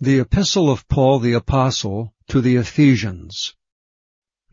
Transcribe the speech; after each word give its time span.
The 0.00 0.20
Epistle 0.20 0.70
of 0.70 0.86
Paul 0.86 1.18
the 1.18 1.32
Apostle 1.32 2.14
to 2.28 2.40
the 2.40 2.54
Ephesians 2.54 3.56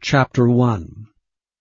Chapter 0.01 0.49
1 0.49 1.05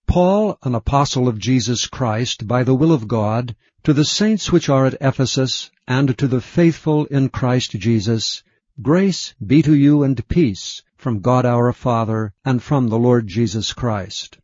Paul, 0.06 0.56
an 0.62 0.74
apostle 0.74 1.28
of 1.28 1.38
Jesus 1.38 1.86
Christ, 1.86 2.48
by 2.48 2.64
the 2.64 2.74
will 2.74 2.92
of 2.92 3.06
God, 3.06 3.54
to 3.82 3.92
the 3.92 4.06
saints 4.06 4.50
which 4.50 4.70
are 4.70 4.86
at 4.86 4.96
Ephesus, 5.02 5.70
and 5.86 6.16
to 6.16 6.26
the 6.26 6.40
faithful 6.40 7.04
in 7.04 7.28
Christ 7.28 7.72
Jesus, 7.72 8.42
grace 8.80 9.34
be 9.46 9.60
to 9.60 9.74
you 9.74 10.02
and 10.02 10.26
peace 10.28 10.82
from 10.96 11.20
God 11.20 11.44
our 11.44 11.70
Father, 11.74 12.32
and 12.42 12.62
from 12.62 12.88
the 12.88 12.98
Lord 12.98 13.28
Jesus 13.28 13.74
Christ. 13.74 14.38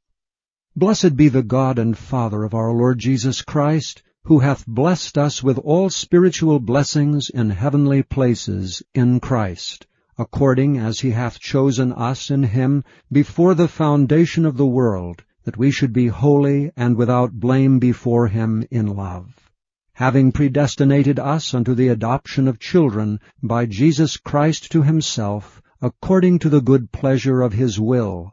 Blessed 0.76 1.16
be 1.16 1.30
the 1.30 1.42
God 1.42 1.78
and 1.78 1.96
Father 1.96 2.44
of 2.44 2.52
our 2.52 2.74
Lord 2.74 2.98
Jesus 2.98 3.40
Christ, 3.40 4.02
who 4.24 4.38
hath 4.38 4.64
blessed 4.66 5.18
us 5.18 5.42
with 5.42 5.58
all 5.58 5.90
spiritual 5.90 6.60
blessings 6.60 7.30
in 7.30 7.50
heavenly 7.50 8.00
places 8.00 8.80
in 8.94 9.18
Christ, 9.18 9.86
according 10.16 10.78
as 10.78 11.00
he 11.00 11.10
hath 11.10 11.40
chosen 11.40 11.92
us 11.92 12.30
in 12.30 12.44
him 12.44 12.84
before 13.10 13.54
the 13.54 13.66
foundation 13.66 14.46
of 14.46 14.56
the 14.56 14.66
world, 14.66 15.24
that 15.42 15.56
we 15.56 15.70
should 15.70 15.92
be 15.92 16.06
holy 16.06 16.70
and 16.76 16.96
without 16.96 17.32
blame 17.32 17.80
before 17.80 18.28
him 18.28 18.64
in 18.70 18.94
love. 18.94 19.50
Having 19.94 20.30
predestinated 20.30 21.18
us 21.18 21.52
unto 21.52 21.74
the 21.74 21.88
adoption 21.88 22.46
of 22.46 22.60
children 22.60 23.18
by 23.42 23.66
Jesus 23.66 24.16
Christ 24.16 24.70
to 24.70 24.82
himself, 24.82 25.60
according 25.82 26.38
to 26.38 26.48
the 26.48 26.60
good 26.60 26.92
pleasure 26.92 27.42
of 27.42 27.54
his 27.54 27.80
will, 27.80 28.32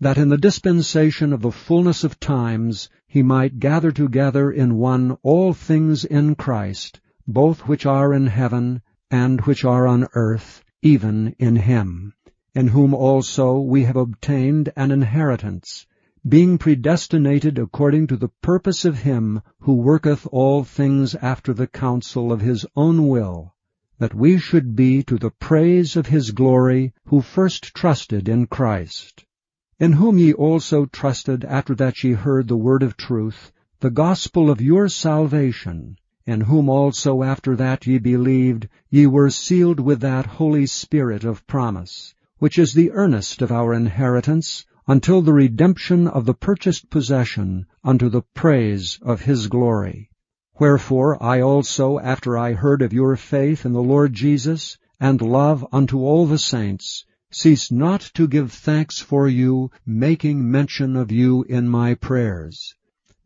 that 0.00 0.18
in 0.18 0.28
the 0.28 0.36
dispensation 0.36 1.32
of 1.32 1.40
the 1.40 1.52
fullness 1.52 2.02
of 2.02 2.18
times 2.18 2.90
he 3.06 3.22
might 3.22 3.60
gather 3.60 3.92
together 3.92 4.50
in 4.50 4.76
one 4.76 5.16
all 5.22 5.52
things 5.52 6.04
in 6.04 6.34
Christ, 6.34 7.00
both 7.28 7.68
which 7.68 7.86
are 7.86 8.12
in 8.12 8.26
heaven 8.26 8.82
and 9.08 9.40
which 9.42 9.64
are 9.64 9.86
on 9.86 10.08
earth, 10.14 10.64
even 10.82 11.34
in 11.38 11.54
him, 11.54 12.12
in 12.54 12.68
whom 12.68 12.92
also 12.92 13.60
we 13.60 13.84
have 13.84 13.94
obtained 13.94 14.72
an 14.74 14.90
inheritance, 14.90 15.86
being 16.28 16.58
predestinated 16.58 17.56
according 17.56 18.08
to 18.08 18.16
the 18.16 18.32
purpose 18.42 18.84
of 18.84 18.98
him 18.98 19.40
who 19.60 19.74
worketh 19.74 20.26
all 20.32 20.64
things 20.64 21.14
after 21.14 21.54
the 21.54 21.68
counsel 21.68 22.32
of 22.32 22.40
his 22.40 22.66
own 22.74 23.06
will, 23.06 23.54
that 24.00 24.12
we 24.12 24.38
should 24.38 24.74
be 24.74 25.04
to 25.04 25.18
the 25.18 25.30
praise 25.30 25.94
of 25.94 26.08
his 26.08 26.32
glory 26.32 26.92
who 27.06 27.20
first 27.20 27.74
trusted 27.74 28.28
in 28.28 28.46
Christ 28.48 29.24
in 29.80 29.92
whom 29.92 30.18
ye 30.18 30.32
also 30.32 30.86
trusted 30.86 31.44
after 31.44 31.74
that 31.74 32.04
ye 32.04 32.12
heard 32.12 32.46
the 32.46 32.56
word 32.56 32.82
of 32.82 32.96
truth, 32.96 33.50
the 33.80 33.90
gospel 33.90 34.48
of 34.48 34.60
your 34.60 34.88
salvation, 34.88 35.96
in 36.26 36.40
whom 36.40 36.68
also 36.68 37.22
after 37.22 37.56
that 37.56 37.86
ye 37.86 37.98
believed, 37.98 38.68
ye 38.88 39.06
were 39.06 39.28
sealed 39.28 39.80
with 39.80 40.00
that 40.00 40.24
Holy 40.24 40.64
Spirit 40.64 41.24
of 41.24 41.46
promise, 41.46 42.14
which 42.38 42.58
is 42.58 42.72
the 42.72 42.92
earnest 42.92 43.42
of 43.42 43.50
our 43.50 43.74
inheritance, 43.74 44.64
until 44.86 45.20
the 45.22 45.32
redemption 45.32 46.06
of 46.06 46.24
the 46.24 46.34
purchased 46.34 46.88
possession 46.88 47.66
unto 47.82 48.08
the 48.08 48.22
praise 48.32 48.98
of 49.02 49.22
his 49.22 49.48
glory. 49.48 50.08
Wherefore 50.60 51.20
I 51.22 51.40
also, 51.40 51.98
after 51.98 52.38
I 52.38 52.52
heard 52.52 52.80
of 52.80 52.92
your 52.92 53.16
faith 53.16 53.66
in 53.66 53.72
the 53.72 53.82
Lord 53.82 54.12
Jesus, 54.12 54.78
and 55.00 55.20
love 55.20 55.66
unto 55.72 55.98
all 55.98 56.26
the 56.26 56.38
saints, 56.38 57.04
cease 57.36 57.72
not 57.72 58.00
to 58.00 58.28
give 58.28 58.52
thanks 58.52 59.00
for 59.00 59.26
you, 59.26 59.68
making 59.84 60.48
mention 60.48 60.94
of 60.94 61.10
you 61.10 61.42
in 61.48 61.68
my 61.68 61.92
prayers, 61.92 62.76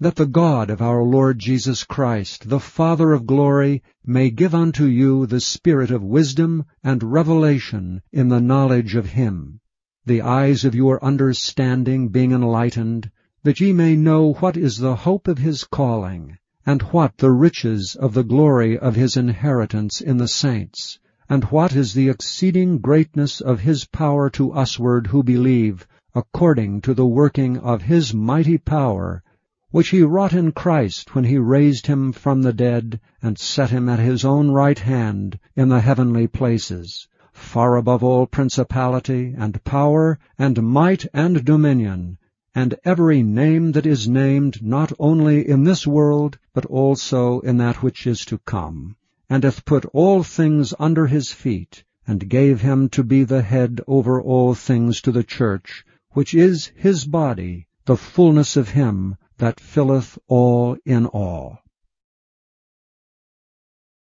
that 0.01 0.17
the 0.17 0.25
God 0.25 0.71
of 0.71 0.81
our 0.81 1.03
Lord 1.03 1.39
Jesus 1.39 1.85
Christ, 1.85 2.49
the 2.49 2.59
Father 2.59 3.13
of 3.13 3.27
glory, 3.27 3.83
may 4.07 4.31
give 4.31 4.55
unto 4.55 4.87
you 4.87 5.27
the 5.27 5.41
spirit 5.41 5.91
of 5.91 6.03
wisdom 6.03 6.65
and 6.83 7.03
revelation 7.03 8.01
in 8.11 8.31
the 8.31 8.41
knowledge 8.41 8.95
of 8.95 9.11
him, 9.11 9.61
the 10.07 10.23
eyes 10.23 10.65
of 10.65 10.75
your 10.75 11.05
understanding 11.05 12.09
being 12.09 12.33
enlightened, 12.33 13.11
that 13.43 13.61
ye 13.61 13.75
may 13.75 13.95
know 13.95 14.33
what 14.35 14.57
is 14.57 14.79
the 14.79 14.97
hope 14.97 15.29
of 15.29 15.37
his 15.37 15.65
calling, 15.65 16.39
and 16.65 16.81
what 16.83 17.19
the 17.19 17.31
riches 17.31 17.95
of 17.95 18.15
the 18.15 18.25
glory 18.25 18.79
of 18.79 18.95
his 18.95 19.19
inheritance 19.19 20.01
in 20.01 20.17
the 20.17 20.29
saints, 20.29 20.99
and 21.31 21.44
what 21.44 21.77
is 21.77 21.93
the 21.93 22.09
exceeding 22.09 22.78
greatness 22.78 23.43
of 23.43 23.61
his 23.61 23.84
power 23.84 24.31
to 24.31 24.50
usward 24.55 25.06
who 25.09 25.22
believe, 25.22 25.87
according 26.15 26.81
to 26.81 26.94
the 26.94 27.05
working 27.05 27.59
of 27.59 27.83
his 27.83 28.15
mighty 28.15 28.56
power, 28.56 29.22
which 29.71 29.91
he 29.91 30.03
wrought 30.03 30.33
in 30.33 30.50
Christ 30.50 31.15
when 31.15 31.25
he 31.25 31.37
raised 31.37 31.87
him 31.87 32.12
from 32.12 32.41
the 32.41 32.53
dead, 32.55 32.99
and 33.21 33.39
set 33.39 33.69
him 33.69 33.91
at 33.91 33.99
his 33.99 34.25
own 34.25 34.50
right 34.50 34.78
hand 34.78 35.39
in 35.55 35.69
the 35.69 35.81
heavenly 35.81 36.27
places, 36.27 37.06
far 37.31 37.77
above 37.77 38.03
all 38.03 38.27
principality, 38.27 39.34
and 39.37 39.62
power, 39.65 40.19
and 40.39 40.62
might, 40.62 41.05
and 41.12 41.45
dominion, 41.45 42.16
and 42.55 42.75
every 42.87 43.22
name 43.22 43.72
that 43.72 43.84
is 43.84 44.09
named 44.09 44.62
not 44.62 44.91
only 44.99 45.47
in 45.47 45.62
this 45.62 45.87
world, 45.87 46.39
but 46.55 46.65
also 46.65 47.41
in 47.41 47.59
that 47.59 47.83
which 47.83 48.06
is 48.06 48.25
to 48.25 48.39
come 48.39 48.97
and 49.31 49.44
hath 49.44 49.65
put 49.66 49.84
all 49.93 50.22
things 50.22 50.72
under 50.78 51.06
his 51.06 51.33
feet, 51.33 51.84
and 52.06 52.28
gave 52.31 52.62
him 52.62 52.89
to 52.89 53.05
be 53.05 53.25
the 53.25 53.43
head 53.43 53.81
over 53.87 54.21
all 54.22 54.55
things 54.55 55.00
to 55.03 55.12
the 55.12 55.22
church, 55.25 55.84
which 56.12 56.34
is 56.34 56.72
his 56.75 57.05
body, 57.05 57.66
the 57.84 57.97
fullness 57.97 58.56
of 58.56 58.71
him 58.71 59.16
that 59.37 59.61
filleth 59.61 60.19
all 60.28 60.77
in 60.84 61.06
all. 61.06 61.59